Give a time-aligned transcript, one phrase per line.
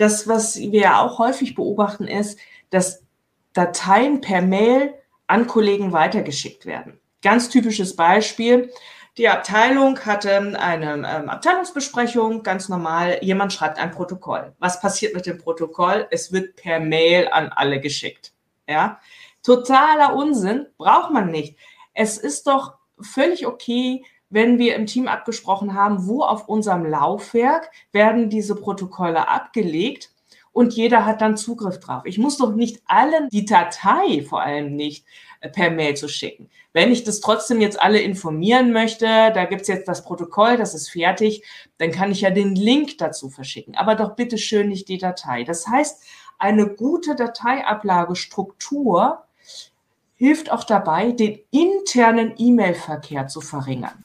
[0.00, 2.38] Das, was wir ja auch häufig beobachten, ist,
[2.70, 3.04] dass
[3.52, 4.94] Dateien per Mail
[5.26, 6.98] an Kollegen weitergeschickt werden.
[7.20, 8.72] Ganz typisches Beispiel.
[9.18, 13.18] Die Abteilung hatte eine ähm, Abteilungsbesprechung, ganz normal.
[13.20, 14.54] Jemand schreibt ein Protokoll.
[14.58, 16.06] Was passiert mit dem Protokoll?
[16.10, 18.32] Es wird per Mail an alle geschickt.
[18.66, 19.00] Ja,
[19.42, 21.58] totaler Unsinn, braucht man nicht.
[21.92, 27.70] Es ist doch völlig okay, wenn wir im Team abgesprochen haben, wo auf unserem Laufwerk
[27.92, 30.10] werden diese Protokolle abgelegt
[30.52, 32.04] und jeder hat dann Zugriff drauf.
[32.06, 35.04] Ich muss doch nicht allen die Datei vor allem nicht
[35.40, 36.50] äh, per Mail zu schicken.
[36.72, 40.90] Wenn ich das trotzdem jetzt alle informieren möchte, da gibt's jetzt das Protokoll, das ist
[40.90, 41.44] fertig,
[41.78, 43.76] dann kann ich ja den Link dazu verschicken.
[43.76, 45.42] Aber doch bitte schön nicht die Datei.
[45.44, 46.04] Das heißt,
[46.38, 49.24] eine gute Dateiablagestruktur
[50.16, 54.04] hilft auch dabei, den internen E-Mail-Verkehr zu verringern.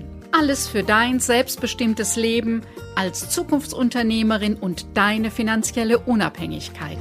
[0.33, 2.61] Alles für dein selbstbestimmtes Leben
[2.95, 6.97] als Zukunftsunternehmerin und deine finanzielle Unabhängigkeit.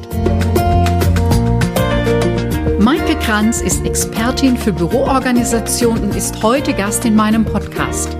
[2.80, 8.16] Maike Kranz ist Expertin für Büroorganisation und ist heute Gast in meinem Podcast.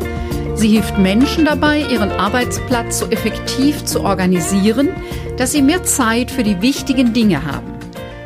[0.54, 4.90] Sie hilft Menschen dabei, ihren Arbeitsplatz so effektiv zu organisieren,
[5.38, 7.80] dass sie mehr Zeit für die wichtigen Dinge haben.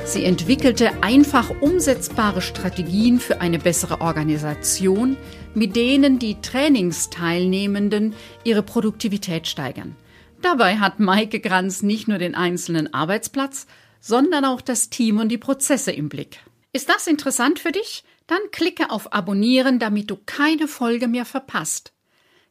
[0.05, 5.17] Sie entwickelte einfach umsetzbare Strategien für eine bessere Organisation,
[5.55, 9.97] mit denen die Trainingsteilnehmenden ihre Produktivität steigern.
[10.43, 13.67] Dabei hat Maike Granz nicht nur den einzelnen Arbeitsplatz,
[14.01, 16.41] sondern auch das Team und die Prozesse im Blick.
[16.73, 18.05] Ist das interessant für dich?
[18.27, 21.93] Dann klicke auf Abonnieren, damit du keine Folge mehr verpasst.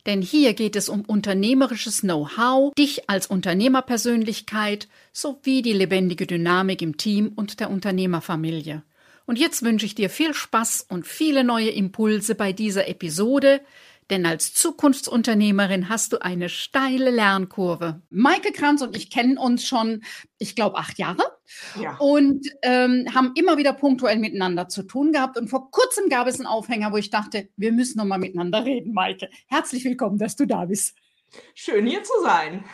[0.06, 6.98] Denn hier geht es um unternehmerisches Know-how, dich als Unternehmerpersönlichkeit sowie die lebendige Dynamik im
[6.98, 8.84] Team und der Unternehmerfamilie.
[9.26, 13.62] Und jetzt wünsche ich dir viel Spaß und viele neue Impulse bei dieser Episode,
[14.10, 18.02] denn als Zukunftsunternehmerin hast du eine steile Lernkurve.
[18.10, 20.04] Maike Kranz und ich kennen uns schon,
[20.38, 21.24] ich glaube, acht Jahre
[21.80, 21.96] ja.
[21.98, 25.38] und ähm, haben immer wieder punktuell miteinander zu tun gehabt.
[25.38, 28.66] Und vor kurzem gab es einen Aufhänger, wo ich dachte, wir müssen noch mal miteinander
[28.66, 29.30] reden, Maike.
[29.48, 30.96] Herzlich willkommen, dass du da bist.
[31.56, 32.66] Schön hier zu sein.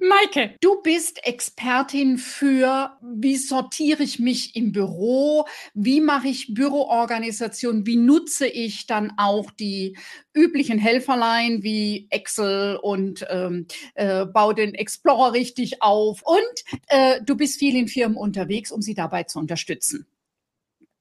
[0.00, 7.84] Maike, du bist Expertin für, wie sortiere ich mich im Büro, wie mache ich Büroorganisation,
[7.86, 9.98] wie nutze ich dann auch die
[10.32, 16.22] üblichen Helferlein wie Excel und ähm, äh, baue den Explorer richtig auf.
[16.22, 20.06] Und äh, du bist viel in Firmen unterwegs, um sie dabei zu unterstützen.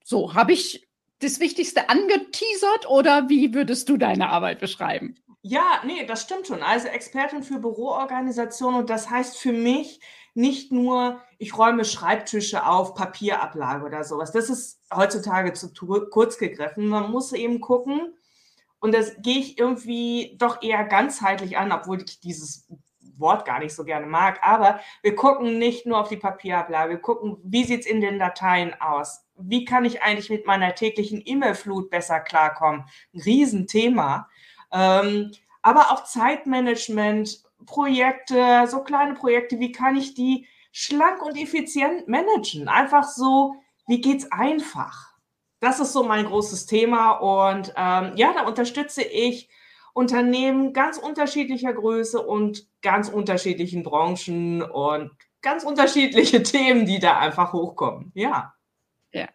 [0.03, 0.87] So, habe ich
[1.19, 5.15] das Wichtigste angeteasert oder wie würdest du deine Arbeit beschreiben?
[5.41, 6.63] Ja, nee, das stimmt schon.
[6.63, 10.01] Also Expertin für Büroorganisation und das heißt für mich
[10.33, 14.31] nicht nur, ich räume Schreibtische auf, Papierablage oder sowas.
[14.31, 15.73] Das ist heutzutage zu
[16.09, 16.87] kurz gegriffen.
[16.87, 18.13] Man muss eben gucken
[18.79, 22.67] und das gehe ich irgendwie doch eher ganzheitlich an, obwohl ich dieses
[23.17, 24.39] Wort gar nicht so gerne mag.
[24.41, 28.19] Aber wir gucken nicht nur auf die Papierablage, wir gucken, wie sieht es in den
[28.19, 29.25] Dateien aus?
[29.35, 32.85] Wie kann ich eigentlich mit meiner täglichen E-Mail-Flut besser klarkommen?
[33.13, 34.29] Ein Riesenthema.
[34.71, 35.31] Ähm,
[35.61, 42.67] aber auch Zeitmanagement, Projekte, so kleine Projekte, wie kann ich die schlank und effizient managen?
[42.67, 43.55] Einfach so,
[43.87, 45.13] wie geht's einfach?
[45.59, 49.49] Das ist so mein großes Thema und ähm, ja, da unterstütze ich
[49.93, 57.51] Unternehmen ganz unterschiedlicher Größe und ganz unterschiedlichen Branchen und ganz unterschiedliche Themen, die da einfach
[57.51, 58.11] hochkommen.
[58.15, 58.53] Ja.
[59.11, 59.27] Ja.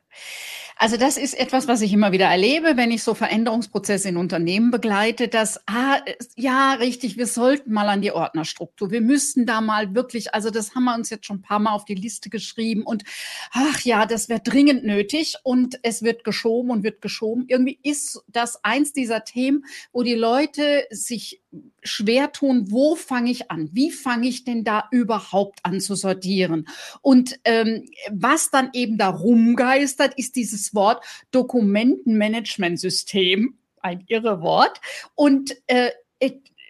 [0.77, 4.71] Also das ist etwas, was ich immer wieder erlebe, wenn ich so Veränderungsprozesse in Unternehmen
[4.71, 6.01] begleite, dass, ah,
[6.37, 8.91] ja, richtig, wir sollten mal an die Ordnerstruktur.
[8.91, 11.73] Wir müssten da mal wirklich, also das haben wir uns jetzt schon ein paar Mal
[11.73, 13.05] auf die Liste geschrieben und
[13.53, 17.45] ach ja, das wäre dringend nötig und es wird geschoben und wird geschoben.
[17.47, 21.41] Irgendwie ist das eins dieser Themen, wo die Leute sich
[21.83, 23.71] schwer tun, wo fange ich an?
[23.73, 26.69] Wie fange ich denn da überhaupt an zu sortieren?
[27.03, 34.81] Und ähm, was dann eben da rumgeistert, ist dieses Wort Dokumentenmanagementsystem, ein irre Wort.
[35.15, 35.91] Und äh,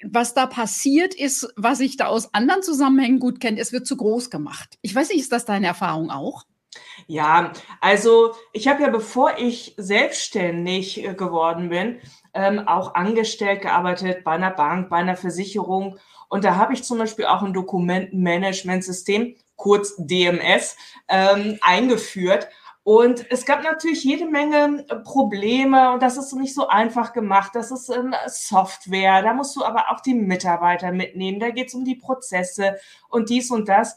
[0.04, 3.96] was da passiert ist, was ich da aus anderen Zusammenhängen gut kenne, es wird zu
[3.96, 4.78] groß gemacht.
[4.82, 6.44] Ich weiß nicht, ist das deine Erfahrung auch?
[7.06, 12.00] Ja, also ich habe ja, bevor ich selbstständig äh, geworden bin,
[12.34, 15.98] ähm, auch angestellt gearbeitet bei einer Bank, bei einer Versicherung.
[16.28, 20.76] Und da habe ich zum Beispiel auch ein Dokumentenmanagementsystem, kurz DMS,
[21.08, 22.48] ähm, eingeführt.
[22.84, 27.52] Und es gab natürlich jede Menge äh, Probleme und das ist nicht so einfach gemacht.
[27.54, 31.40] Das ist ähm, Software, da musst du aber auch die Mitarbeiter mitnehmen.
[31.40, 32.76] Da geht es um die Prozesse
[33.08, 33.96] und dies und das.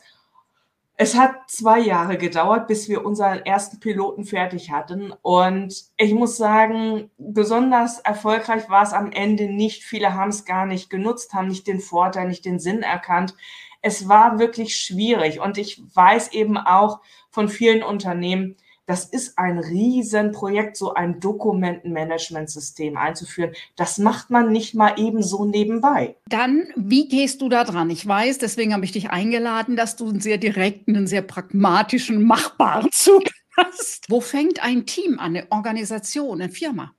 [0.99, 5.13] Es hat zwei Jahre gedauert, bis wir unseren ersten Piloten fertig hatten.
[5.21, 9.83] Und ich muss sagen, besonders erfolgreich war es am Ende nicht.
[9.83, 13.35] Viele haben es gar nicht genutzt, haben nicht den Vorteil, nicht den Sinn erkannt.
[13.83, 15.39] Es war wirklich schwierig.
[15.39, 16.99] Und ich weiß eben auch
[17.29, 23.53] von vielen Unternehmen, das ist ein Riesenprojekt, so ein Dokumentenmanagementsystem einzuführen.
[23.75, 26.15] Das macht man nicht mal eben so nebenbei.
[26.29, 27.89] Dann, wie gehst du da dran?
[27.89, 32.23] Ich weiß, deswegen habe ich dich eingeladen, dass du einen sehr direkten, einen sehr pragmatischen,
[32.23, 33.23] machbaren Zug
[33.57, 34.09] hast.
[34.09, 36.93] Wo fängt ein Team an, eine Organisation, eine Firma?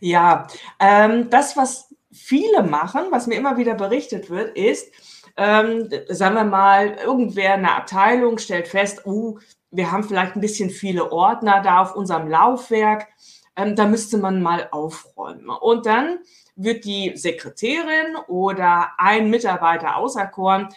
[0.00, 0.46] Ja,
[0.78, 4.92] ähm, das, was viele machen, was mir immer wieder berichtet wird, ist,
[5.38, 9.38] ähm, sagen wir mal, irgendwer in der Abteilung stellt fest, uh,
[9.76, 13.08] wir haben vielleicht ein bisschen viele Ordner da auf unserem Laufwerk.
[13.56, 15.48] Ähm, da müsste man mal aufräumen.
[15.48, 16.18] Und dann
[16.56, 20.68] wird die Sekretärin oder ein Mitarbeiter auserkoren,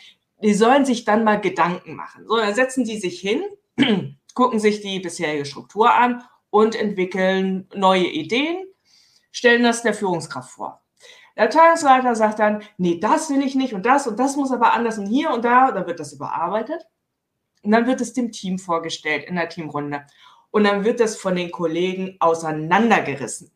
[0.42, 2.26] die sollen sich dann mal Gedanken machen.
[2.28, 3.44] So, dann setzen die sich hin,
[4.34, 8.66] gucken sich die bisherige Struktur an und entwickeln neue Ideen,
[9.32, 10.82] stellen das der Führungskraft vor.
[11.36, 14.74] Der Abteilungsleiter sagt dann, nee, das will ich nicht und das und das muss aber
[14.74, 16.86] anders und hier und da, dann wird das überarbeitet.
[17.64, 20.06] Und dann wird es dem Team vorgestellt in der Teamrunde.
[20.52, 23.52] Und dann wird es von den Kollegen auseinandergerissen.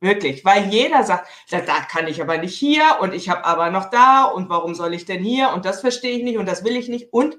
[0.00, 3.70] Wirklich, weil jeder sagt, da, da kann ich aber nicht hier und ich habe aber
[3.70, 6.62] noch da und warum soll ich denn hier und das verstehe ich nicht und das
[6.62, 7.38] will ich nicht und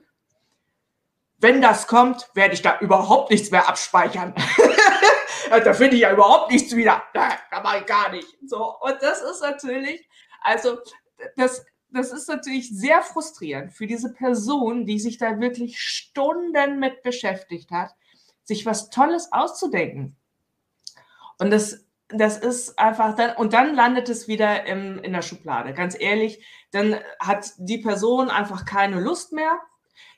[1.37, 4.33] wenn das kommt, werde ich da überhaupt nichts mehr abspeichern.
[5.49, 7.03] da finde ich ja überhaupt nichts wieder.
[7.13, 8.27] Da, da mache ich gar nicht.
[8.47, 10.09] So, und das ist natürlich,
[10.41, 10.79] also
[11.37, 11.63] das,
[11.95, 17.71] das ist natürlich sehr frustrierend für diese Person, die sich da wirklich Stunden mit beschäftigt
[17.71, 17.95] hat,
[18.43, 20.17] sich was Tolles auszudenken.
[21.37, 25.73] Und das, das ist einfach dann, und dann landet es wieder im, in der Schublade.
[25.73, 29.59] Ganz ehrlich, dann hat die Person einfach keine Lust mehr.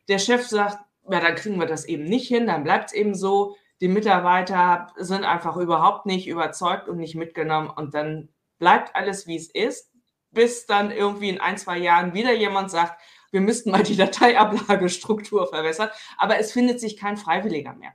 [0.08, 0.80] Der Chef sagt,
[1.10, 3.56] ja, dann kriegen wir das eben nicht hin, dann bleibt es eben so.
[3.82, 9.36] Die Mitarbeiter sind einfach überhaupt nicht überzeugt und nicht mitgenommen und dann bleibt alles, wie
[9.36, 9.92] es ist
[10.32, 13.00] bis dann irgendwie in ein, zwei Jahren wieder jemand sagt,
[13.32, 17.94] wir müssten mal die Dateiablagestruktur verbessern, aber es findet sich kein Freiwilliger mehr.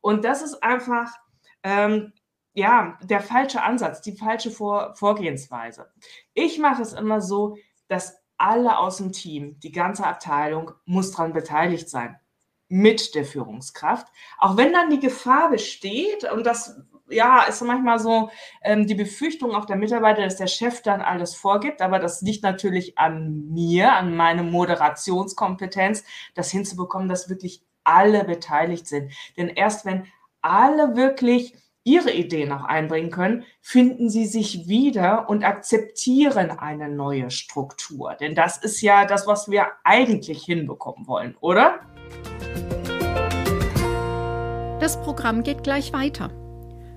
[0.00, 1.10] Und das ist einfach,
[1.62, 2.12] ähm,
[2.52, 5.90] ja, der falsche Ansatz, die falsche Vor Vorgehensweise.
[6.34, 7.56] Ich mache es immer so,
[7.88, 12.18] dass alle aus dem Team, die ganze Abteilung muss daran beteiligt sein
[12.68, 14.06] mit der Führungskraft.
[14.38, 18.30] Auch wenn dann die Gefahr besteht, und das ja, ist manchmal so
[18.62, 22.42] ähm, die Befürchtung auch der Mitarbeiter, dass der Chef dann alles vorgibt, aber das liegt
[22.42, 26.04] natürlich an mir, an meine Moderationskompetenz,
[26.34, 29.12] das hinzubekommen, dass wirklich alle beteiligt sind.
[29.36, 30.06] Denn erst wenn
[30.40, 31.54] alle wirklich
[31.84, 38.14] ihre Ideen auch einbringen können, finden sie sich wieder und akzeptieren eine neue Struktur.
[38.14, 41.80] Denn das ist ja das, was wir eigentlich hinbekommen wollen, oder?
[44.80, 46.30] Das Programm geht gleich weiter.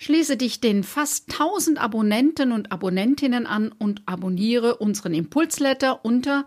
[0.00, 6.46] Schließe dich den fast 1000 Abonnenten und Abonnentinnen an und abonniere unseren Impulsletter unter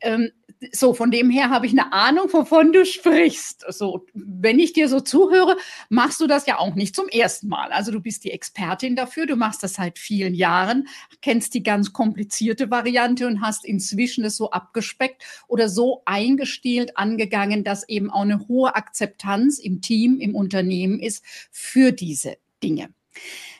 [0.00, 0.30] Ähm,
[0.72, 3.64] so, von dem her habe ich eine Ahnung, wovon du sprichst.
[3.68, 5.56] So, wenn ich dir so zuhöre,
[5.88, 7.72] machst du das ja auch nicht zum ersten Mal.
[7.72, 10.88] Also du bist die Expertin dafür, du machst das seit vielen Jahren,
[11.22, 17.64] kennst die ganz komplizierte Variante und hast inzwischen es so abgespeckt oder so eingestielt angegangen,
[17.64, 22.90] dass eben auch eine hohe Akzeptanz im Team, im Unternehmen ist für diese Dinge.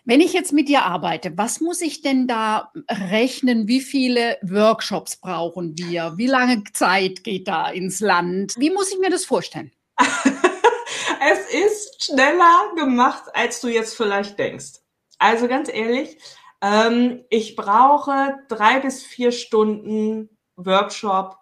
[0.04, 3.68] Wenn ich jetzt mit dir arbeite, was muss ich denn da rechnen?
[3.68, 6.14] Wie viele Workshops brauchen wir?
[6.16, 8.54] Wie lange Zeit geht da ins Land?
[8.56, 9.72] Wie muss ich mir das vorstellen?
[9.98, 14.80] es ist schneller gemacht, als du jetzt vielleicht denkst.
[15.18, 16.16] Also ganz ehrlich,
[16.62, 21.36] ähm, ich brauche drei bis vier Stunden Workshop,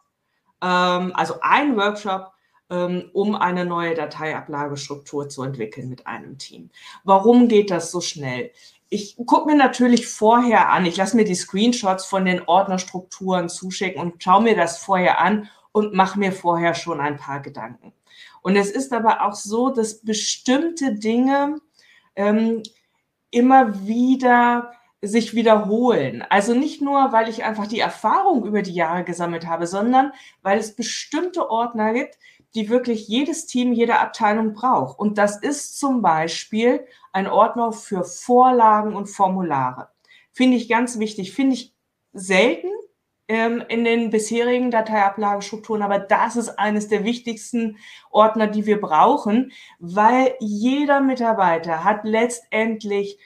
[0.63, 2.33] ähm, also ein Workshop
[2.69, 6.71] um eine neue Dateiablagestruktur zu entwickeln mit einem Team.
[7.05, 8.53] Warum geht das so schnell?
[8.91, 14.01] Ich gucke mir natürlich vorher an, ich lasse mir die Screenshots von den Ordnerstrukturen zuschicken
[14.01, 17.93] und schaue mir das vorher an und mache mir vorher schon ein paar Gedanken.
[18.43, 21.61] Und es ist aber auch so, dass bestimmte Dinge
[22.17, 22.63] ähm,
[23.31, 26.25] immer wieder sich wiederholen.
[26.29, 30.59] Also nicht nur, weil ich einfach die Erfahrung über die Jahre gesammelt habe, sondern weil
[30.59, 32.19] es bestimmte Ordner gibt,
[32.55, 34.99] die wirklich jedes Team, jede Abteilung braucht.
[34.99, 39.89] Und das ist zum Beispiel ein Ordner für Vorlagen und Formulare.
[40.33, 41.33] Finde ich ganz wichtig.
[41.33, 41.75] Finde ich
[42.13, 42.69] selten
[43.29, 47.77] ähm, in den bisherigen Dateiablagestrukturen, aber das ist eines der wichtigsten
[48.11, 53.19] Ordner, die wir brauchen, weil jeder Mitarbeiter hat letztendlich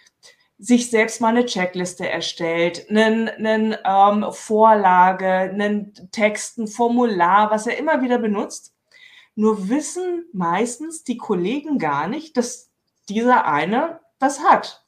[0.58, 7.78] sich selbst mal eine Checkliste erstellt, einen ähm, Vorlage, einen Text, ein Formular, was er
[7.78, 8.72] immer wieder benutzt.
[9.34, 12.70] Nur wissen meistens die Kollegen gar nicht, dass
[13.08, 14.84] dieser eine das hat.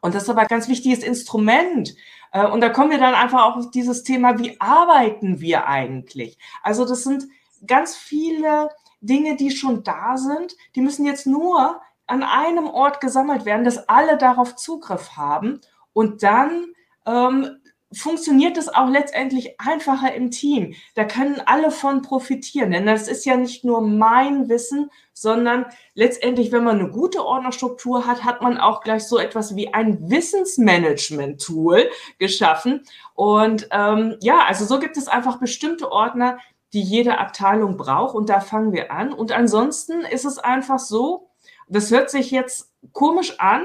[0.00, 1.94] Und das ist aber ein ganz wichtiges Instrument.
[2.32, 6.38] Äh, und da kommen wir dann einfach auch auf dieses Thema, wie arbeiten wir eigentlich?
[6.62, 7.26] Also das sind
[7.66, 8.68] ganz viele
[9.00, 10.54] Dinge, die schon da sind.
[10.74, 15.60] Die müssen jetzt nur an einem Ort gesammelt werden, dass alle darauf Zugriff haben.
[15.92, 16.66] Und dann
[17.06, 17.60] ähm,
[17.94, 20.74] funktioniert es auch letztendlich einfacher im Team.
[20.94, 26.52] Da können alle von profitieren, denn das ist ja nicht nur mein Wissen, sondern letztendlich,
[26.52, 31.88] wenn man eine gute Ordnerstruktur hat, hat man auch gleich so etwas wie ein Wissensmanagement-Tool
[32.18, 32.82] geschaffen.
[33.14, 36.38] Und ähm, ja, also so gibt es einfach bestimmte Ordner,
[36.72, 39.12] die jede Abteilung braucht und da fangen wir an.
[39.12, 41.30] Und ansonsten ist es einfach so,
[41.68, 43.64] das hört sich jetzt komisch an,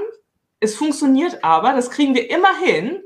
[0.59, 3.01] es funktioniert aber, das kriegen wir immer hin,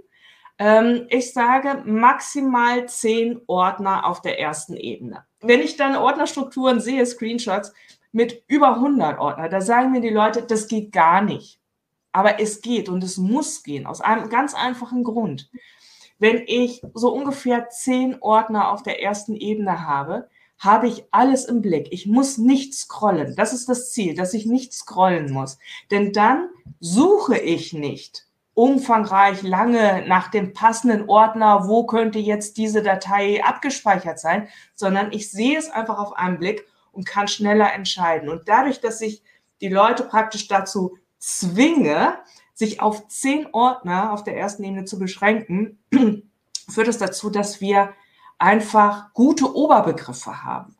[0.59, 5.25] ähm, ich sage maximal zehn Ordner auf der ersten Ebene.
[5.41, 7.73] Wenn ich dann Ordnerstrukturen sehe, Screenshots
[8.11, 11.59] mit über 100 Ordner, da sagen mir die Leute, das geht gar nicht.
[12.11, 15.49] Aber es geht und es muss gehen, aus einem ganz einfachen Grund.
[16.19, 20.29] Wenn ich so ungefähr zehn Ordner auf der ersten Ebene habe,
[20.59, 21.87] habe ich alles im Blick.
[21.91, 23.35] Ich muss nicht scrollen.
[23.35, 25.57] Das ist das Ziel, dass ich nicht scrollen muss.
[25.91, 32.83] Denn dann suche ich nicht umfangreich lange nach dem passenden Ordner, wo könnte jetzt diese
[32.83, 38.29] Datei abgespeichert sein, sondern ich sehe es einfach auf einen Blick und kann schneller entscheiden.
[38.29, 39.23] Und dadurch, dass ich
[39.61, 42.19] die Leute praktisch dazu zwinge,
[42.53, 45.79] sich auf zehn Ordner auf der ersten Ebene zu beschränken,
[46.69, 47.93] führt es dazu, dass wir
[48.37, 50.75] einfach gute Oberbegriffe haben.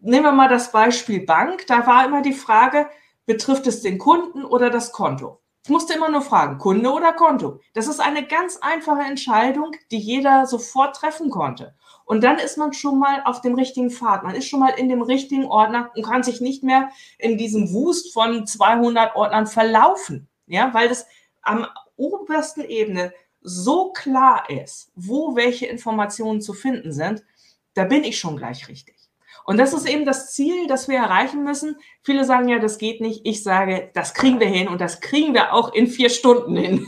[0.00, 1.66] Nehmen wir mal das Beispiel Bank.
[1.66, 2.88] Da war immer die Frage,
[3.24, 5.40] betrifft es den Kunden oder das Konto?
[5.68, 7.60] Ich musste immer nur fragen, Kunde oder Konto.
[7.74, 11.74] Das ist eine ganz einfache Entscheidung, die jeder sofort treffen konnte.
[12.06, 14.22] Und dann ist man schon mal auf dem richtigen Pfad.
[14.22, 17.70] Man ist schon mal in dem richtigen Ordner und kann sich nicht mehr in diesem
[17.74, 20.26] Wust von 200 Ordnern verlaufen.
[20.46, 21.04] Ja, weil das
[21.42, 27.24] am obersten Ebene so klar ist, wo welche Informationen zu finden sind,
[27.74, 28.97] da bin ich schon gleich richtig.
[29.48, 31.76] Und das ist eben das Ziel, das wir erreichen müssen.
[32.02, 33.22] Viele sagen ja, das geht nicht.
[33.24, 36.86] Ich sage, das kriegen wir hin und das kriegen wir auch in vier Stunden hin.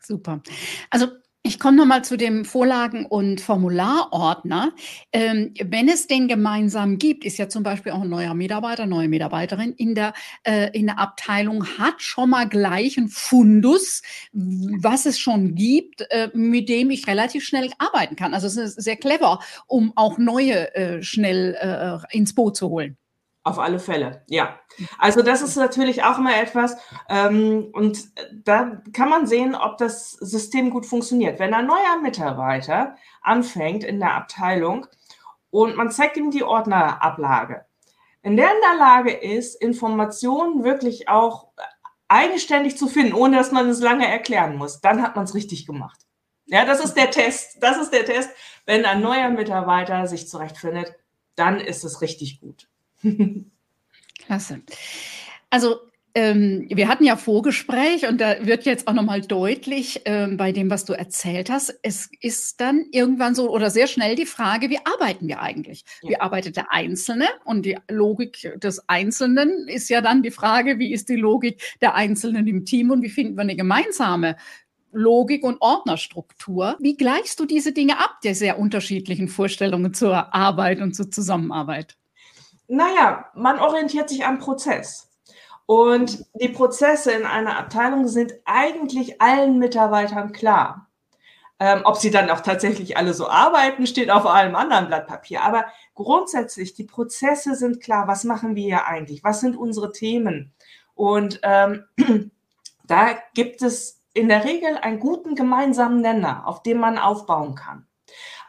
[0.00, 0.42] Super.
[0.90, 1.08] Also
[1.42, 4.72] ich komme nochmal zu dem Vorlagen- und Formularordner.
[5.10, 9.08] Ähm, wenn es den gemeinsam gibt, ist ja zum Beispiel auch ein neuer Mitarbeiter, neue
[9.08, 10.12] Mitarbeiterin in der,
[10.44, 16.28] äh, in der Abteilung, hat schon mal gleich einen Fundus, was es schon gibt, äh,
[16.34, 18.34] mit dem ich relativ schnell arbeiten kann.
[18.34, 22.99] Also es ist sehr clever, um auch neue äh, schnell äh, ins Boot zu holen.
[23.42, 24.58] Auf alle Fälle, ja.
[24.98, 26.76] Also das ist natürlich auch immer etwas,
[27.08, 28.10] ähm, und
[28.44, 31.38] da kann man sehen, ob das System gut funktioniert.
[31.38, 34.86] Wenn ein neuer Mitarbeiter anfängt in der Abteilung
[35.50, 37.64] und man zeigt ihm die Ordnerablage,
[38.22, 41.48] wenn der in der Lage ist, Informationen wirklich auch
[42.08, 45.66] eigenständig zu finden, ohne dass man es lange erklären muss, dann hat man es richtig
[45.66, 46.00] gemacht.
[46.46, 47.58] Ja, das ist der Test.
[47.60, 48.30] Das ist der Test.
[48.66, 50.92] Wenn ein neuer Mitarbeiter sich zurechtfindet,
[51.36, 52.68] dann ist es richtig gut.
[54.26, 54.60] Klasse.
[55.50, 55.80] Also
[56.14, 60.68] ähm, wir hatten ja Vorgespräch und da wird jetzt auch nochmal deutlich ähm, bei dem,
[60.68, 61.78] was du erzählt hast.
[61.82, 65.84] Es ist dann irgendwann so oder sehr schnell die Frage, wie arbeiten wir eigentlich?
[66.02, 66.10] Ja.
[66.10, 67.26] Wie arbeitet der Einzelne?
[67.44, 71.94] Und die Logik des Einzelnen ist ja dann die Frage, wie ist die Logik der
[71.94, 74.36] Einzelnen im Team und wie finden wir eine gemeinsame
[74.92, 76.76] Logik und Ordnerstruktur.
[76.80, 81.99] Wie gleichst du diese Dinge ab, der sehr unterschiedlichen Vorstellungen zur Arbeit und zur Zusammenarbeit?
[82.72, 85.10] Naja, man orientiert sich am Prozess.
[85.66, 90.88] Und die Prozesse in einer Abteilung sind eigentlich allen Mitarbeitern klar.
[91.58, 95.42] Ähm, ob sie dann auch tatsächlich alle so arbeiten, steht auf einem anderen Blatt Papier.
[95.42, 95.64] Aber
[95.96, 98.06] grundsätzlich, die Prozesse sind klar.
[98.06, 99.24] Was machen wir hier eigentlich?
[99.24, 100.52] Was sind unsere Themen?
[100.94, 101.86] Und ähm,
[102.86, 107.86] da gibt es in der Regel einen guten gemeinsamen Nenner, auf dem man aufbauen kann.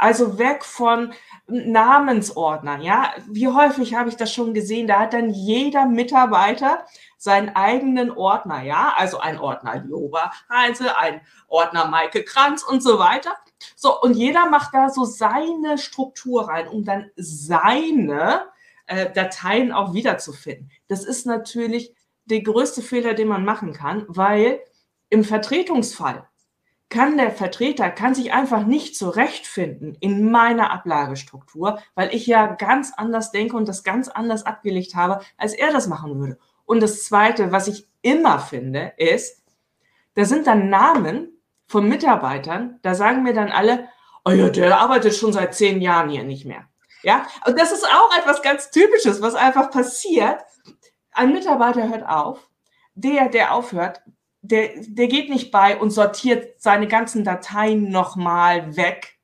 [0.01, 1.13] Also weg von
[1.45, 3.13] Namensordnern, ja.
[3.27, 4.87] Wie häufig habe ich das schon gesehen?
[4.87, 11.21] Da hat dann jeder Mitarbeiter seinen eigenen Ordner, ja, also ein Ordner Joba Heinze, ein
[11.47, 13.35] Ordner Maike Kranz und so weiter.
[13.75, 18.47] So, und jeder macht da so seine Struktur rein, um dann seine
[18.87, 20.71] äh, Dateien auch wiederzufinden.
[20.87, 21.93] Das ist natürlich
[22.25, 24.61] der größte Fehler, den man machen kann, weil
[25.09, 26.27] im Vertretungsfall
[26.91, 32.93] kann der Vertreter, kann sich einfach nicht zurechtfinden in meiner Ablagestruktur, weil ich ja ganz
[32.95, 36.37] anders denke und das ganz anders abgelegt habe, als er das machen würde.
[36.65, 39.41] Und das Zweite, was ich immer finde, ist,
[40.13, 43.87] da sind dann Namen von Mitarbeitern, da sagen mir dann alle,
[44.25, 46.65] oh ja, der arbeitet schon seit zehn Jahren hier nicht mehr.
[47.03, 50.41] Ja, und das ist auch etwas ganz Typisches, was einfach passiert.
[51.13, 52.49] Ein Mitarbeiter hört auf,
[52.93, 54.01] der, der aufhört,
[54.41, 59.19] der, der geht nicht bei und sortiert seine ganzen Dateien nochmal weg.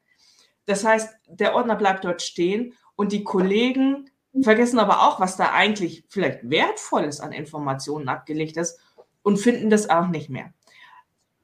[0.66, 4.10] Das heißt, der Ordner bleibt dort stehen und die Kollegen
[4.44, 8.80] vergessen aber auch, was da eigentlich vielleicht Wertvolles an Informationen abgelegt ist
[9.24, 10.54] und finden das auch nicht mehr.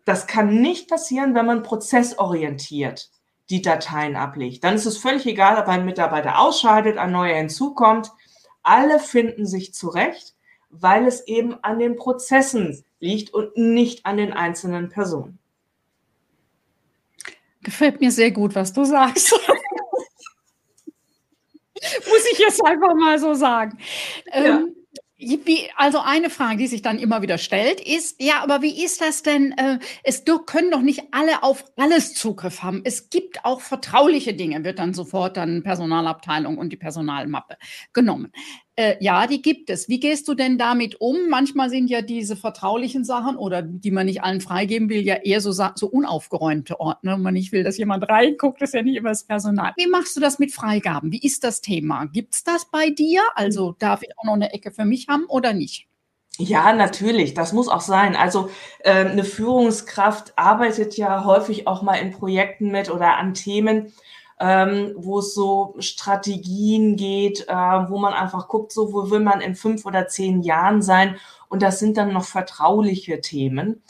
[0.06, 3.10] Das kann nicht passieren, wenn man prozessorientiert
[3.50, 4.64] die Dateien ablegt.
[4.64, 8.12] Dann ist es völlig egal, ob ein Mitarbeiter ausscheidet, ein neuer hinzukommt.
[8.62, 10.33] Alle finden sich zurecht,
[10.74, 15.40] weil es eben an den Prozessen liegt und nicht an den einzelnen Personen.
[17.62, 19.32] Gefällt mir sehr gut, was du sagst.
[22.08, 23.78] Muss ich jetzt einfach mal so sagen.
[24.34, 24.60] Ja.
[24.60, 24.76] Ähm,
[25.18, 29.02] wie, also eine Frage, die sich dann immer wieder stellt, ist, ja, aber wie ist
[29.02, 29.54] das denn?
[29.54, 32.82] Äh, es können doch nicht alle auf alles Zugriff haben.
[32.84, 37.58] Es gibt auch vertrauliche Dinge, wird dann sofort dann Personalabteilung und die Personalmappe
[37.94, 38.32] genommen.
[38.76, 39.88] Äh, ja, die gibt es.
[39.88, 41.30] Wie gehst du denn damit um?
[41.30, 45.42] Manchmal sind ja diese vertraulichen Sachen oder die man nicht allen freigeben will, ja eher
[45.42, 47.18] so, so unaufgeräumte Ordner.
[47.18, 49.74] Man nicht will, dass jemand reinguckt, ist ja nicht immer das Personal.
[49.78, 51.12] Wie machst du das mit Freigaben?
[51.12, 52.06] Wie ist das Thema?
[52.06, 53.22] Gibt es das bei dir?
[53.36, 55.88] Also darf ich auch noch eine Ecke für mich haben oder nicht?
[56.40, 58.16] Ja, natürlich, das muss auch sein.
[58.16, 63.94] Also äh, eine Führungskraft arbeitet ja häufig auch mal in Projekten mit oder an Themen,
[64.44, 69.40] ähm, wo es so Strategien geht, äh, wo man einfach guckt, so wo will man
[69.40, 71.16] in fünf oder zehn Jahren sein.
[71.48, 73.82] Und das sind dann noch vertrauliche Themen.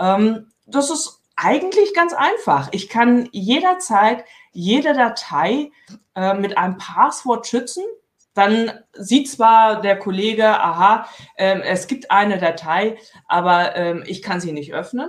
[0.00, 2.70] Ähm, das ist eigentlich ganz einfach.
[2.72, 5.70] Ich kann jederzeit jede Datei
[6.16, 7.84] äh, mit einem Passwort schützen.
[8.34, 14.40] Dann sieht zwar der Kollege, aha, äh, es gibt eine Datei, aber äh, ich kann
[14.40, 15.08] sie nicht öffnen.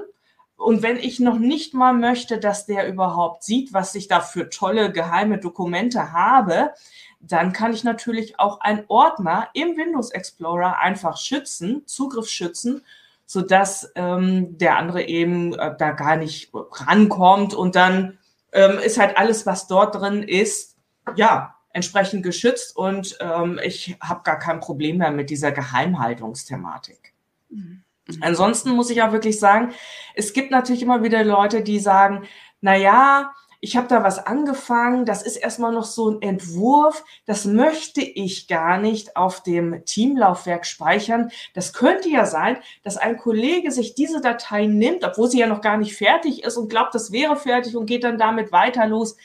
[0.61, 4.49] Und wenn ich noch nicht mal möchte, dass der überhaupt sieht, was ich da für
[4.49, 6.71] tolle geheime Dokumente habe,
[7.19, 12.83] dann kann ich natürlich auch einen Ordner im Windows Explorer einfach schützen, Zugriff schützen,
[13.25, 18.19] sodass ähm, der andere eben äh, da gar nicht rankommt und dann
[18.51, 20.77] ähm, ist halt alles, was dort drin ist,
[21.15, 27.13] ja, entsprechend geschützt und ähm, ich habe gar kein Problem mehr mit dieser Geheimhaltungsthematik.
[27.49, 27.83] Mhm.
[28.21, 29.73] Ansonsten muss ich auch wirklich sagen,
[30.15, 32.27] es gibt natürlich immer wieder Leute, die sagen,
[32.59, 33.33] na ja,
[33.63, 38.47] ich habe da was angefangen, das ist erstmal noch so ein Entwurf, das möchte ich
[38.47, 41.29] gar nicht auf dem Teamlaufwerk speichern.
[41.53, 45.61] Das könnte ja sein, dass ein Kollege sich diese Datei nimmt, obwohl sie ja noch
[45.61, 49.15] gar nicht fertig ist und glaubt, das wäre fertig und geht dann damit weiter los.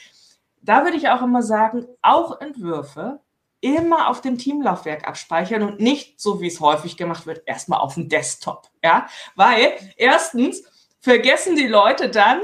[0.60, 3.20] Da würde ich auch immer sagen, auch Entwürfe
[3.60, 7.94] immer auf dem Teamlaufwerk abspeichern und nicht, so wie es häufig gemacht wird, erstmal auf
[7.94, 8.68] dem Desktop.
[8.82, 10.62] Ja, weil erstens
[11.00, 12.40] vergessen die Leute dann,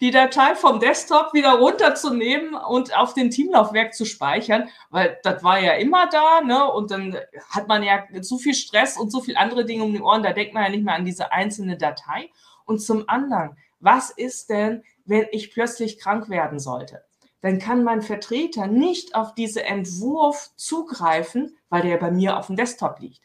[0.00, 5.58] die Datei vom Desktop wieder runterzunehmen und auf dem Teamlaufwerk zu speichern, weil das war
[5.58, 6.70] ja immer da, ne?
[6.70, 7.16] Und dann
[7.48, 10.32] hat man ja so viel Stress und so viel andere Dinge um die Ohren, da
[10.32, 12.30] denkt man ja nicht mehr an diese einzelne Datei.
[12.66, 17.05] Und zum anderen, was ist denn, wenn ich plötzlich krank werden sollte?
[17.46, 22.56] Dann kann mein Vertreter nicht auf diese Entwurf zugreifen, weil der bei mir auf dem
[22.56, 23.22] Desktop liegt.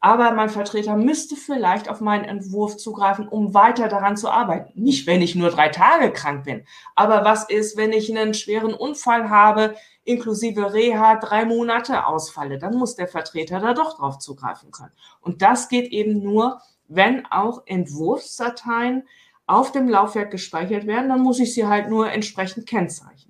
[0.00, 4.72] aber mein Vertreter müsste vielleicht auf meinen Entwurf zugreifen, um weiter daran zu arbeiten.
[4.80, 8.74] Nicht, wenn ich nur drei Tage krank bin, aber was ist, wenn ich einen schweren
[8.74, 12.58] Unfall habe, inklusive Reha, drei Monate ausfalle?
[12.58, 14.92] Dann muss der Vertreter da doch drauf zugreifen können.
[15.20, 19.08] Und das geht eben nur, wenn auch Entwurfsdateien
[19.46, 23.25] auf dem Laufwerk gespeichert werden, dann muss ich sie halt nur entsprechend kennzeichnen.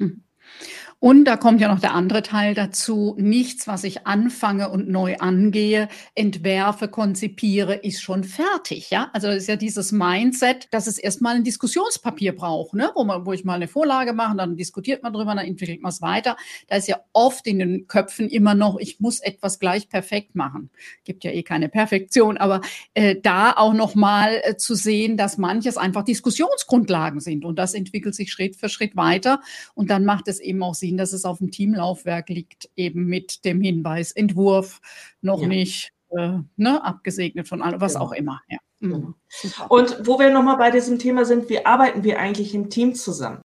[0.00, 0.27] Mm-hmm.
[1.00, 3.14] Und da kommt ja noch der andere Teil dazu.
[3.18, 8.90] Nichts, was ich anfange und neu angehe, entwerfe, konzipiere, ist schon fertig.
[8.90, 12.90] Ja, also das ist ja dieses Mindset, dass es erstmal ein Diskussionspapier braucht, ne?
[12.96, 15.90] wo, man, wo ich mal eine Vorlage mache, dann diskutiert man drüber, dann entwickelt man
[15.90, 16.36] es weiter.
[16.66, 20.68] Da ist ja oft in den Köpfen immer noch, ich muss etwas gleich perfekt machen.
[21.04, 22.60] Gibt ja eh keine Perfektion, aber
[22.94, 27.74] äh, da auch noch mal äh, zu sehen, dass manches einfach Diskussionsgrundlagen sind und das
[27.74, 29.40] entwickelt sich Schritt für Schritt weiter
[29.74, 33.06] und dann macht es eben auch Sinn, nachvollziehen, dass es auf dem Teamlaufwerk liegt, eben
[33.06, 34.80] mit dem Hinweis Entwurf
[35.20, 35.48] noch ja.
[35.48, 38.06] nicht äh, ne, abgesegnet von allem, was genau.
[38.06, 38.40] auch immer.
[38.48, 38.58] Ja.
[38.80, 39.14] Mhm.
[39.42, 39.66] Genau.
[39.68, 43.42] Und wo wir nochmal bei diesem Thema sind, wie arbeiten wir eigentlich im Team zusammen?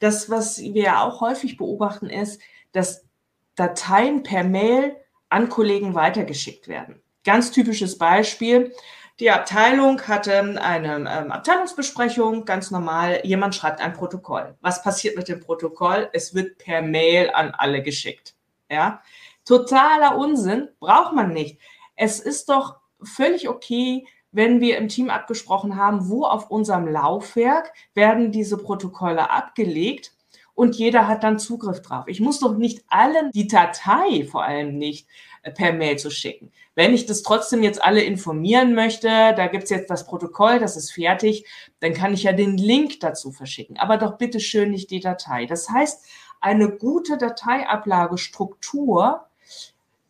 [0.00, 2.40] Das, was wir ja auch häufig beobachten, ist,
[2.72, 3.06] dass
[3.54, 4.96] Dateien per Mail
[5.28, 7.02] an Kollegen weitergeschickt werden.
[7.24, 8.72] Ganz typisches Beispiel.
[9.20, 13.20] Die Abteilung hatte eine ähm, Abteilungsbesprechung, ganz normal.
[13.24, 14.56] Jemand schreibt ein Protokoll.
[14.60, 16.08] Was passiert mit dem Protokoll?
[16.12, 18.34] Es wird per Mail an alle geschickt.
[18.70, 19.02] Ja,
[19.44, 21.60] totaler Unsinn, braucht man nicht.
[21.94, 27.72] Es ist doch völlig okay, wenn wir im Team abgesprochen haben, wo auf unserem Laufwerk
[27.94, 30.14] werden diese Protokolle abgelegt
[30.54, 32.04] und jeder hat dann Zugriff drauf.
[32.06, 35.06] Ich muss doch nicht allen die Datei vor allem nicht
[35.50, 36.52] per Mail zu schicken.
[36.74, 40.92] Wenn ich das trotzdem jetzt alle informieren möchte, da gibt's jetzt das Protokoll, das ist
[40.92, 41.46] fertig,
[41.80, 43.76] dann kann ich ja den Link dazu verschicken.
[43.78, 45.46] Aber doch bitte schön nicht die Datei.
[45.46, 46.06] Das heißt,
[46.40, 49.26] eine gute Dateiablagestruktur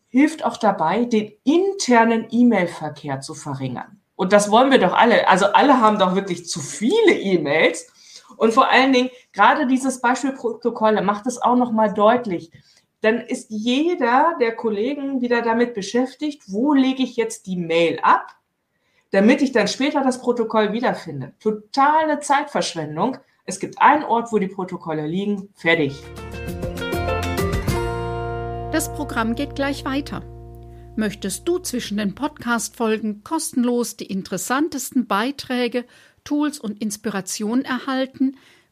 [0.09, 3.99] hilft auch dabei, den internen E-Mail-Verkehr zu verringern.
[4.15, 5.27] Und das wollen wir doch alle.
[5.27, 7.87] Also alle haben doch wirklich zu viele E-Mails.
[8.37, 12.51] Und vor allen Dingen, gerade dieses Beispiel Protokolle macht es auch nochmal deutlich
[13.03, 18.27] dann ist jeder der Kollegen wieder damit beschäftigt, wo lege ich jetzt die Mail ab,
[19.11, 21.33] damit ich dann später das Protokoll wiederfinde.
[21.41, 23.17] Totale Zeitverschwendung.
[23.45, 25.49] Es gibt einen Ort, wo die Protokolle liegen.
[25.53, 26.01] Fertig.
[28.71, 30.23] Das Programm geht gleich weiter.
[30.95, 35.83] Möchtest du zwischen den Podcast-Folgen kostenlos die interessantesten Beiträge,
[36.23, 38.37] Tools und Inspirationen erhalten,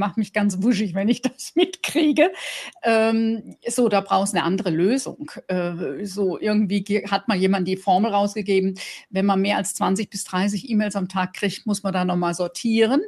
[0.00, 2.32] macht mich ganz wuschig, wenn ich das mitkriege.
[2.82, 5.30] Ähm, so, da brauchst du eine andere Lösung.
[5.46, 8.74] Äh, so, irgendwie hat mal jemand die Formel rausgegeben,
[9.10, 12.34] wenn man mehr als 20 bis 30 E-Mails am Tag kriegt, muss man da nochmal
[12.34, 13.02] sortieren.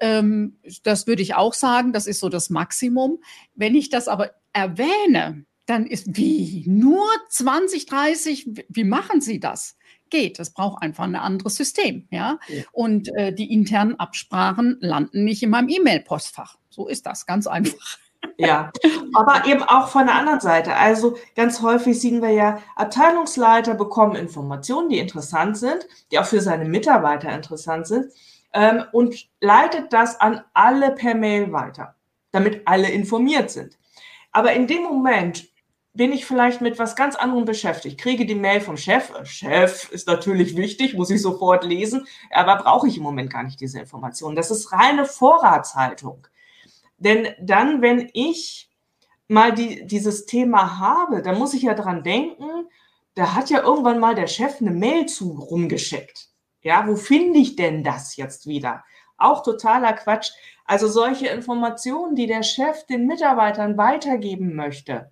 [0.00, 3.18] Ähm, das würde ich auch sagen, das ist so das Maximum.
[3.54, 9.76] Wenn ich das aber erwähne, dann ist wie nur 20, 30, wie machen Sie das?
[10.12, 10.38] Geht.
[10.38, 12.38] Es braucht einfach ein anderes System, ja.
[12.46, 12.62] ja.
[12.70, 16.56] Und äh, die internen Absprachen landen nicht in meinem E-Mail-Postfach.
[16.68, 17.98] So ist das, ganz einfach.
[18.38, 18.70] Ja,
[19.14, 20.76] aber eben auch von der anderen Seite.
[20.76, 26.40] Also ganz häufig sehen wir ja, Abteilungsleiter bekommen Informationen, die interessant sind, die auch für
[26.40, 28.12] seine Mitarbeiter interessant sind
[28.52, 31.96] ähm, und leitet das an alle per Mail weiter,
[32.30, 33.76] damit alle informiert sind.
[34.30, 35.51] Aber in dem Moment,
[35.94, 38.00] bin ich vielleicht mit was ganz anderem beschäftigt.
[38.00, 39.12] Kriege die Mail vom Chef.
[39.24, 43.60] Chef ist natürlich wichtig, muss ich sofort lesen, aber brauche ich im Moment gar nicht
[43.60, 44.36] diese Informationen.
[44.36, 46.26] Das ist reine Vorratshaltung.
[46.96, 48.70] Denn dann, wenn ich
[49.28, 52.68] mal die, dieses Thema habe, dann muss ich ja dran denken,
[53.14, 56.28] da hat ja irgendwann mal der Chef eine Mail zu rumgeschickt.
[56.62, 58.84] Ja, wo finde ich denn das jetzt wieder?
[59.18, 60.30] Auch totaler Quatsch.
[60.64, 65.10] Also solche Informationen, die der Chef den Mitarbeitern weitergeben möchte,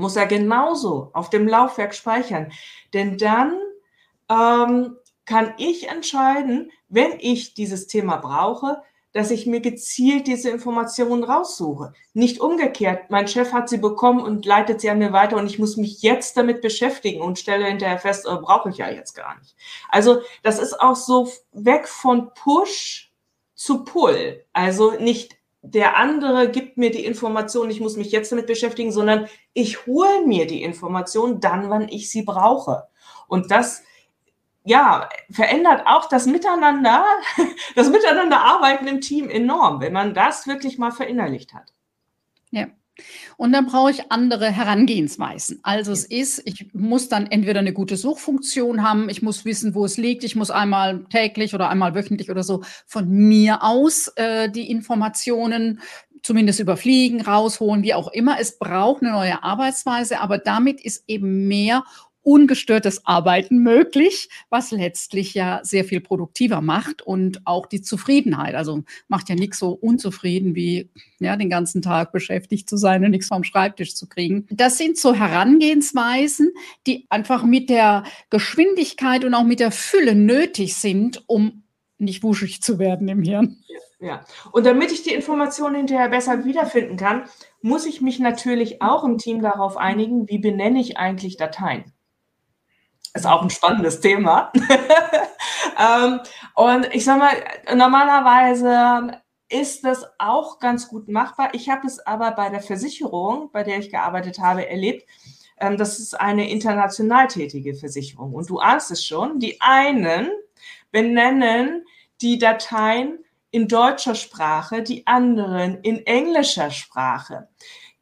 [0.00, 2.52] muss er genauso auf dem Laufwerk speichern.
[2.92, 3.60] Denn dann
[4.28, 8.82] ähm, kann ich entscheiden, wenn ich dieses Thema brauche,
[9.12, 11.92] dass ich mir gezielt diese Informationen raussuche.
[12.14, 15.58] Nicht umgekehrt, mein Chef hat sie bekommen und leitet sie an mir weiter und ich
[15.58, 19.38] muss mich jetzt damit beschäftigen und stelle hinterher fest, oh, brauche ich ja jetzt gar
[19.38, 19.56] nicht.
[19.88, 23.12] Also das ist auch so weg von Push
[23.54, 24.44] zu Pull.
[24.52, 29.26] Also nicht der andere gibt mir die Information, ich muss mich jetzt damit beschäftigen, sondern
[29.52, 32.88] ich hole mir die Information dann, wann ich sie brauche.
[33.28, 33.82] Und das
[34.64, 37.04] ja, verändert auch das Miteinander,
[37.76, 41.72] das Miteinanderarbeiten im Team enorm, wenn man das wirklich mal verinnerlicht hat.
[42.50, 42.66] Ja.
[43.36, 45.60] Und dann brauche ich andere Herangehensweisen.
[45.62, 49.84] Also es ist, ich muss dann entweder eine gute Suchfunktion haben, ich muss wissen, wo
[49.84, 54.50] es liegt, ich muss einmal täglich oder einmal wöchentlich oder so von mir aus äh,
[54.50, 55.80] die Informationen
[56.22, 58.38] zumindest überfliegen, rausholen, wie auch immer.
[58.38, 61.84] Es braucht eine neue Arbeitsweise, aber damit ist eben mehr
[62.22, 68.54] ungestörtes Arbeiten möglich, was letztlich ja sehr viel produktiver macht und auch die Zufriedenheit.
[68.54, 73.10] Also macht ja nichts so unzufrieden wie ja, den ganzen Tag beschäftigt zu sein und
[73.10, 74.46] nichts vom Schreibtisch zu kriegen.
[74.50, 76.52] Das sind so Herangehensweisen,
[76.86, 81.62] die einfach mit der Geschwindigkeit und auch mit der Fülle nötig sind, um
[81.98, 83.58] nicht wuschig zu werden im Hirn.
[84.00, 87.24] Ja, und damit ich die Informationen hinterher besser wiederfinden kann,
[87.60, 91.84] muss ich mich natürlich auch im Team darauf einigen, wie benenne ich eigentlich Dateien.
[93.12, 94.52] Ist auch ein spannendes Thema.
[95.78, 96.20] ähm,
[96.54, 97.32] und ich sag mal,
[97.74, 101.50] normalerweise ist das auch ganz gut machbar.
[101.54, 105.08] Ich habe es aber bei der Versicherung, bei der ich gearbeitet habe, erlebt.
[105.58, 108.32] Ähm, das ist eine international tätige Versicherung.
[108.32, 110.30] Und du ahnst es schon, die einen
[110.92, 111.84] benennen
[112.20, 117.48] die Dateien in deutscher Sprache, die anderen in englischer Sprache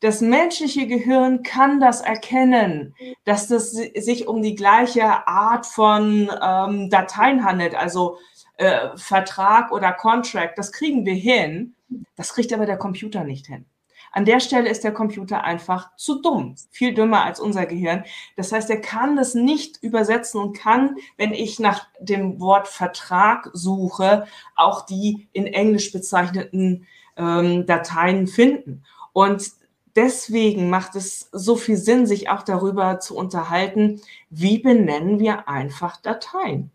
[0.01, 6.89] das menschliche Gehirn kann das erkennen, dass das sich um die gleiche Art von ähm,
[6.89, 8.19] Dateien handelt, also
[8.59, 10.57] äh, Vertrag oder Contract.
[10.57, 11.75] Das kriegen wir hin.
[12.17, 13.65] Das kriegt aber der Computer nicht hin.
[14.13, 18.05] An der Stelle ist der Computer einfach zu dumm, viel dümmer als unser Gehirn.
[18.37, 23.51] Das heißt, er kann das nicht übersetzen und kann, wenn ich nach dem Wort Vertrag
[23.53, 28.85] suche, auch die in Englisch bezeichneten ähm, Dateien finden.
[29.13, 29.58] Und
[29.99, 35.97] deswegen macht es so viel Sinn, sich auch darüber zu unterhalten, wie benennen wir einfach
[35.97, 36.71] Dateien.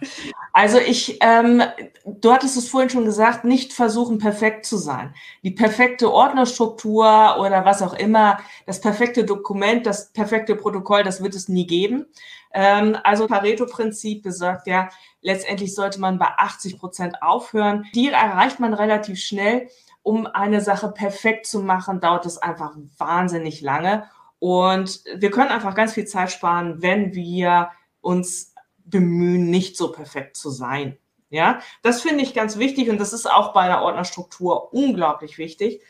[0.53, 1.63] also ich, ähm,
[2.05, 5.15] du hattest es vorhin schon gesagt, nicht versuchen, perfekt zu sein.
[5.45, 11.35] Die perfekte Ordnerstruktur oder was auch immer, das perfekte Dokument, das perfekte Protokoll, das wird
[11.35, 12.05] es nie geben.
[12.53, 14.91] Ähm, also Pareto-Prinzip besagt ja,
[15.23, 17.87] letztendlich sollte man bei 80 Prozent aufhören.
[17.95, 19.69] Die erreicht man relativ schnell.
[20.03, 24.05] Um eine Sache perfekt zu machen, dauert es einfach wahnsinnig lange.
[24.39, 27.71] Und wir können einfach ganz viel Zeit sparen, wenn wir
[28.03, 28.55] uns
[28.87, 30.99] bemühen, nicht so perfekt zu sein.
[31.29, 35.83] Ja, das finde ich ganz wichtig und das ist auch bei einer Ordnerstruktur unglaublich wichtig.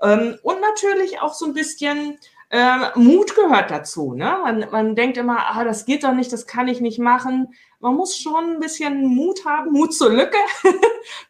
[0.00, 2.18] Ähm, und natürlich auch so ein bisschen
[2.50, 4.14] äh, Mut gehört dazu.
[4.14, 4.38] Ne?
[4.44, 7.48] Man, man denkt immer, ah, das geht doch nicht, das kann ich nicht machen.
[7.80, 10.38] Man muss schon ein bisschen Mut haben, Mut zur Lücke,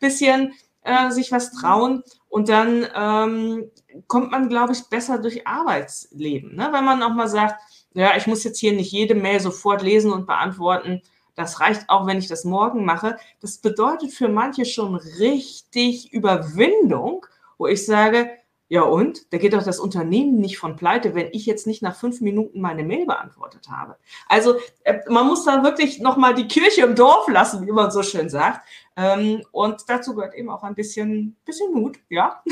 [0.00, 3.70] bisschen äh, sich was trauen und dann ähm,
[4.06, 6.54] kommt man, glaube ich, besser durch Arbeitsleben.
[6.54, 6.68] Ne?
[6.72, 7.60] Wenn man auch mal sagt,
[7.94, 11.00] ja, ich muss jetzt hier nicht jede Mail sofort lesen und beantworten,
[11.34, 13.16] das reicht auch, wenn ich das morgen mache.
[13.40, 17.26] Das bedeutet für manche schon richtig Überwindung,
[17.58, 18.30] wo ich sage,
[18.68, 19.32] ja und?
[19.32, 22.60] Da geht doch das Unternehmen nicht von pleite, wenn ich jetzt nicht nach fünf Minuten
[22.60, 23.96] meine Mail beantwortet habe.
[24.28, 28.02] Also äh, man muss da wirklich nochmal die Kirche im Dorf lassen, wie man so
[28.02, 28.66] schön sagt.
[28.96, 32.42] Ähm, und dazu gehört eben auch ein bisschen, bisschen Mut, ja.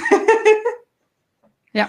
[1.72, 1.88] ja.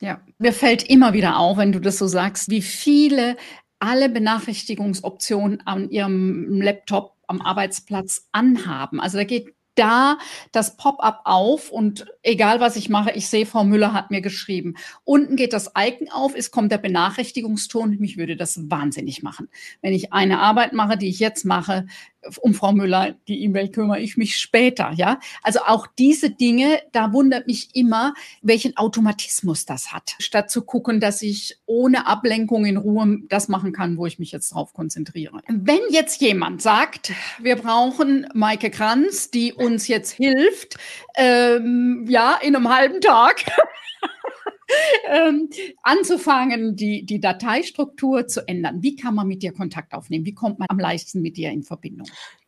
[0.00, 3.36] Ja, mir fällt immer wieder auf, wenn du das so sagst, wie viele
[3.78, 9.00] alle Benachrichtigungsoptionen an ihrem Laptop am Arbeitsplatz anhaben.
[9.00, 10.18] Also da geht da
[10.50, 14.74] das Pop-up auf und egal was ich mache, ich sehe, Frau Müller hat mir geschrieben.
[15.04, 17.96] Unten geht das Icon auf, es kommt der Benachrichtigungston.
[17.98, 19.48] Mich würde das wahnsinnig machen.
[19.80, 21.86] Wenn ich eine Arbeit mache, die ich jetzt mache,
[22.40, 25.20] um Frau Müller, die E-Mail kümmere ich mich später, ja.
[25.42, 31.00] Also auch diese Dinge, da wundert mich immer, welchen Automatismus das hat, statt zu gucken,
[31.00, 35.40] dass ich ohne Ablenkung in Ruhe das machen kann, wo ich mich jetzt drauf konzentriere.
[35.48, 40.76] Wenn jetzt jemand sagt, wir brauchen Maike Kranz, die uns jetzt hilft,
[41.16, 43.44] ähm, ja, in einem halben Tag.
[45.08, 45.48] Ähm,
[45.82, 48.82] anzufangen, die, die Dateistruktur zu ändern.
[48.82, 50.24] Wie kann man mit dir Kontakt aufnehmen?
[50.24, 52.06] Wie kommt man am leichtesten mit dir in Verbindung?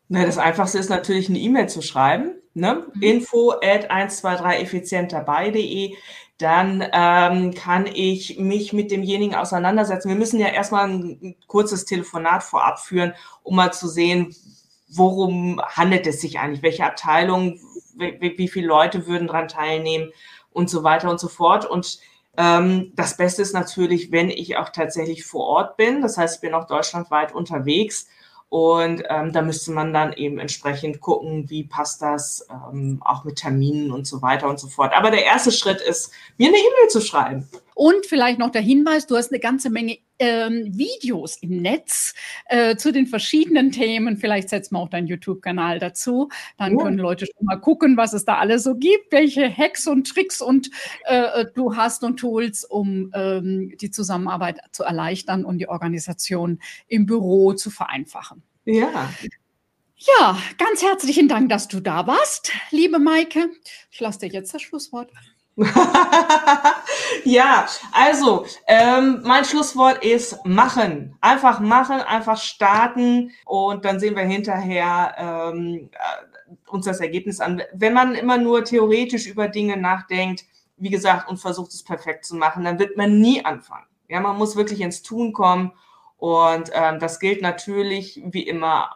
[0.09, 2.33] Na, das Einfachste ist natürlich eine E-Mail zu schreiben.
[2.53, 2.85] Ne?
[2.93, 3.01] Mhm.
[3.01, 5.95] Info at 123 effizient dabei.de.
[6.37, 10.09] Dann ähm, kann ich mich mit demjenigen auseinandersetzen.
[10.09, 14.35] Wir müssen ja erstmal ein kurzes Telefonat vorab führen, um mal zu sehen,
[14.89, 16.63] worum handelt es sich eigentlich?
[16.63, 17.59] Welche Abteilung,
[17.95, 20.11] wie, wie viele Leute würden daran teilnehmen
[20.51, 21.65] und so weiter und so fort.
[21.65, 21.99] Und
[22.37, 26.01] ähm, das Beste ist natürlich, wenn ich auch tatsächlich vor Ort bin.
[26.01, 28.07] Das heißt, ich bin auch deutschlandweit unterwegs.
[28.49, 33.37] Und ähm, da müsste man dann eben entsprechend gucken, wie passt das ähm, auch mit
[33.37, 34.91] Terminen und so weiter und so fort.
[34.93, 37.47] Aber der erste Schritt ist, mir eine E-Mail zu schreiben.
[37.81, 42.13] Und vielleicht noch der Hinweis, du hast eine ganze Menge ähm, Videos im Netz
[42.45, 44.17] äh, zu den verschiedenen Themen.
[44.17, 46.29] Vielleicht setzen wir auch deinen YouTube-Kanal dazu.
[46.59, 46.83] Dann ja.
[46.83, 50.43] können Leute schon mal gucken, was es da alles so gibt, welche Hacks und Tricks
[50.43, 50.69] und
[51.05, 57.07] äh, du hast und Tools, um ähm, die Zusammenarbeit zu erleichtern und die Organisation im
[57.07, 58.43] Büro zu vereinfachen.
[58.63, 59.11] Ja.
[60.19, 63.49] Ja, ganz herzlichen Dank, dass du da warst, liebe Maike.
[63.89, 65.11] Ich lasse dir jetzt das Schlusswort.
[67.23, 71.15] ja, also ähm, mein Schlusswort ist machen.
[71.21, 77.61] Einfach machen, einfach starten und dann sehen wir hinterher ähm, äh, uns das Ergebnis an.
[77.73, 80.45] Wenn man immer nur theoretisch über Dinge nachdenkt,
[80.77, 83.85] wie gesagt, und versucht es perfekt zu machen, dann wird man nie anfangen.
[84.07, 85.73] Ja, man muss wirklich ins Tun kommen
[86.17, 88.89] und ähm, das gilt natürlich wie immer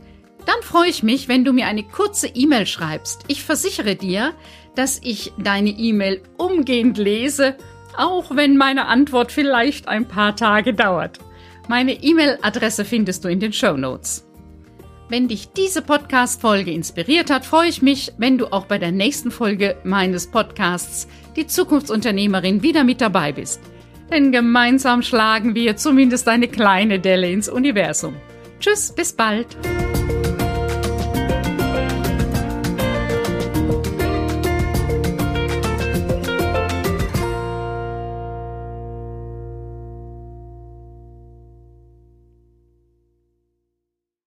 [0.46, 3.24] Dann freue ich mich, wenn du mir eine kurze E-Mail schreibst.
[3.28, 4.34] Ich versichere dir,
[4.76, 7.56] dass ich deine E-Mail umgehend lese,
[7.98, 11.20] auch wenn meine Antwort vielleicht ein paar Tage dauert.
[11.68, 14.28] Meine E-Mail-Adresse findest du in den Show Notes.
[15.10, 19.30] Wenn dich diese Podcast-Folge inspiriert hat, freue ich mich, wenn du auch bei der nächsten
[19.30, 23.62] Folge meines Podcasts Die Zukunftsunternehmerin wieder mit dabei bist
[24.12, 28.16] denn gemeinsam schlagen wir zumindest eine kleine Delle ins Universum.
[28.60, 29.48] Tschüss, bis bald.